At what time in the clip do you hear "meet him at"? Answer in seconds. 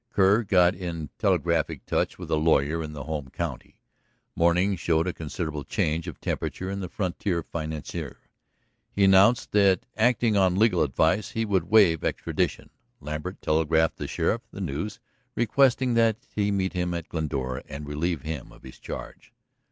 16.51-17.07